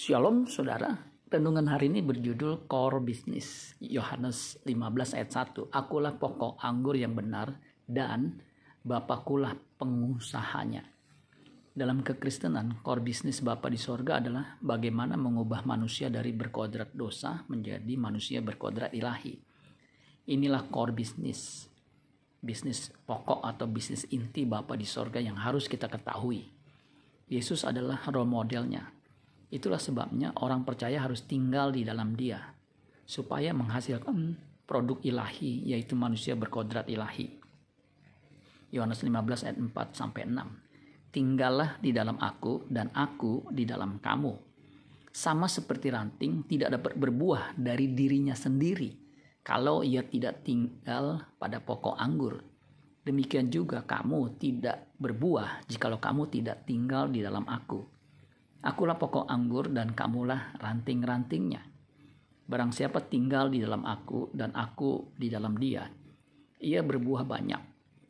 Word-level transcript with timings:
Shalom 0.00 0.48
saudara, 0.48 0.96
renungan 1.28 1.68
hari 1.68 1.92
ini 1.92 2.00
berjudul 2.00 2.64
Core 2.64 3.04
Business. 3.04 3.76
Yohanes 3.84 4.56
15 4.64 5.12
ayat 5.12 5.28
1. 5.28 5.68
Akulah 5.68 6.16
pokok 6.16 6.56
anggur 6.56 6.96
yang 6.96 7.12
benar 7.12 7.60
dan 7.84 8.40
Bapakulah 8.80 9.52
pengusahanya. 9.76 10.88
Dalam 11.76 12.00
kekristenan, 12.00 12.80
core 12.80 13.04
business 13.04 13.44
Bapa 13.44 13.68
di 13.68 13.76
sorga 13.76 14.24
adalah 14.24 14.56
bagaimana 14.64 15.20
mengubah 15.20 15.68
manusia 15.68 16.08
dari 16.08 16.32
berkodrat 16.32 16.96
dosa 16.96 17.44
menjadi 17.52 17.92
manusia 18.00 18.40
berkodrat 18.40 18.96
ilahi. 18.96 19.36
Inilah 20.32 20.64
core 20.72 20.96
business. 20.96 21.68
Bisnis 22.40 22.88
pokok 23.04 23.44
atau 23.44 23.68
bisnis 23.68 24.08
inti 24.08 24.48
Bapa 24.48 24.80
di 24.80 24.88
sorga 24.88 25.20
yang 25.20 25.36
harus 25.36 25.68
kita 25.68 25.92
ketahui. 25.92 26.48
Yesus 27.28 27.68
adalah 27.68 28.00
role 28.08 28.24
modelnya, 28.24 28.96
Itulah 29.50 29.82
sebabnya 29.82 30.30
orang 30.38 30.62
percaya 30.62 31.02
harus 31.02 31.26
tinggal 31.26 31.74
di 31.74 31.82
dalam 31.82 32.14
dia 32.14 32.38
supaya 33.02 33.50
menghasilkan 33.50 34.38
produk 34.62 35.02
ilahi 35.02 35.66
yaitu 35.74 35.98
manusia 35.98 36.38
berkodrat 36.38 36.86
ilahi. 36.86 37.42
Yohanes 38.70 39.02
15 39.02 39.50
ayat 39.50 39.58
4 39.58 39.98
sampai 39.98 40.30
6. 40.30 41.10
Tinggallah 41.10 41.82
di 41.82 41.90
dalam 41.90 42.14
aku 42.22 42.70
dan 42.70 42.94
aku 42.94 43.50
di 43.50 43.66
dalam 43.66 43.98
kamu. 43.98 44.30
Sama 45.10 45.50
seperti 45.50 45.90
ranting 45.90 46.46
tidak 46.46 46.78
dapat 46.78 46.94
berbuah 46.94 47.58
dari 47.58 47.90
dirinya 47.90 48.38
sendiri 48.38 48.94
kalau 49.42 49.82
ia 49.82 50.06
tidak 50.06 50.46
tinggal 50.46 51.26
pada 51.34 51.58
pokok 51.58 51.98
anggur. 51.98 52.38
Demikian 53.02 53.50
juga 53.50 53.82
kamu 53.82 54.38
tidak 54.38 54.94
berbuah 55.02 55.66
jikalau 55.66 55.98
kamu 55.98 56.30
tidak 56.30 56.62
tinggal 56.62 57.10
di 57.10 57.26
dalam 57.26 57.42
aku. 57.50 57.99
Akulah 58.60 59.00
pokok 59.00 59.24
anggur 59.24 59.72
dan 59.72 59.96
kamulah 59.96 60.52
ranting-rantingnya. 60.60 61.64
Barang 62.44 62.76
siapa 62.76 63.00
tinggal 63.00 63.48
di 63.48 63.64
dalam 63.64 63.88
aku 63.88 64.28
dan 64.36 64.52
aku 64.52 65.16
di 65.16 65.32
dalam 65.32 65.56
dia, 65.56 65.88
ia 66.60 66.84
berbuah 66.84 67.24
banyak. 67.24 67.62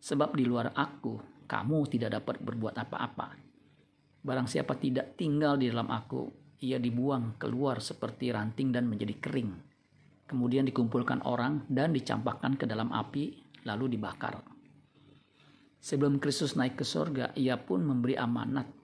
Sebab 0.02 0.34
di 0.34 0.42
luar 0.42 0.74
aku, 0.74 1.46
kamu 1.46 1.78
tidak 1.86 2.18
dapat 2.18 2.42
berbuat 2.42 2.74
apa-apa. 2.82 3.36
Barang 4.26 4.50
siapa 4.50 4.74
tidak 4.74 5.14
tinggal 5.14 5.54
di 5.54 5.70
dalam 5.70 5.86
aku, 5.86 6.26
ia 6.66 6.82
dibuang 6.82 7.38
keluar 7.38 7.78
seperti 7.78 8.34
ranting 8.34 8.74
dan 8.74 8.90
menjadi 8.90 9.22
kering. 9.22 9.54
Kemudian 10.26 10.66
dikumpulkan 10.66 11.22
orang 11.30 11.62
dan 11.70 11.94
dicampakkan 11.94 12.58
ke 12.58 12.66
dalam 12.66 12.90
api, 12.90 13.38
lalu 13.70 13.94
dibakar. 13.94 14.42
Sebelum 15.78 16.18
Kristus 16.18 16.58
naik 16.58 16.74
ke 16.74 16.84
sorga, 16.84 17.30
ia 17.38 17.54
pun 17.54 17.86
memberi 17.86 18.18
amanat 18.18 18.79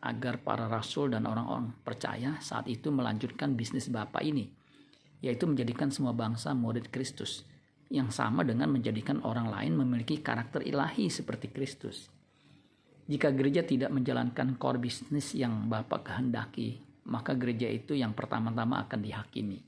agar 0.00 0.40
para 0.40 0.64
rasul 0.66 1.12
dan 1.12 1.28
orang-orang 1.28 1.76
percaya 1.84 2.40
saat 2.40 2.64
itu 2.66 2.88
melanjutkan 2.88 3.52
bisnis 3.52 3.92
Bapa 3.92 4.24
ini, 4.24 4.48
yaitu 5.20 5.44
menjadikan 5.44 5.92
semua 5.92 6.16
bangsa 6.16 6.56
murid 6.56 6.88
Kristus, 6.88 7.44
yang 7.92 8.08
sama 8.08 8.40
dengan 8.40 8.72
menjadikan 8.72 9.20
orang 9.20 9.52
lain 9.52 9.76
memiliki 9.76 10.24
karakter 10.24 10.64
ilahi 10.64 11.12
seperti 11.12 11.52
Kristus. 11.52 12.08
Jika 13.10 13.34
gereja 13.34 13.66
tidak 13.66 13.90
menjalankan 13.90 14.56
core 14.56 14.80
bisnis 14.80 15.36
yang 15.36 15.68
Bapa 15.68 16.00
kehendaki, 16.00 16.80
maka 17.10 17.36
gereja 17.36 17.66
itu 17.66 17.92
yang 17.92 18.16
pertama-tama 18.16 18.80
akan 18.86 19.00
dihakimi. 19.02 19.60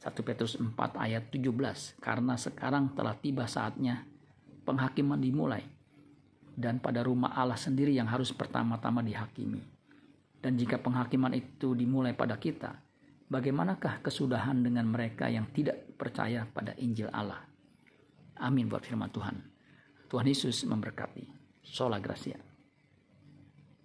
1 0.00 0.16
Petrus 0.24 0.56
4 0.56 0.72
ayat 0.96 1.28
17, 1.28 2.00
karena 2.00 2.34
sekarang 2.40 2.96
telah 2.96 3.12
tiba 3.18 3.44
saatnya 3.44 4.08
penghakiman 4.64 5.20
dimulai 5.20 5.79
dan 6.60 6.76
pada 6.76 7.00
rumah 7.00 7.32
Allah 7.32 7.56
sendiri 7.56 7.96
yang 7.96 8.06
harus 8.06 8.36
pertama-tama 8.36 9.00
dihakimi. 9.00 9.64
Dan 10.40 10.60
jika 10.60 10.76
penghakiman 10.76 11.32
itu 11.32 11.72
dimulai 11.72 12.12
pada 12.12 12.36
kita, 12.36 12.76
bagaimanakah 13.32 14.04
kesudahan 14.04 14.60
dengan 14.60 14.84
mereka 14.88 15.32
yang 15.32 15.48
tidak 15.56 15.96
percaya 15.96 16.44
pada 16.44 16.76
Injil 16.76 17.08
Allah? 17.12 17.40
Amin 18.40 18.68
buat 18.68 18.84
firman 18.84 19.08
Tuhan. 19.08 19.36
Tuhan 20.12 20.26
Yesus 20.28 20.64
memberkati. 20.68 21.24
Sola 21.64 22.00
Gracia. 22.00 22.49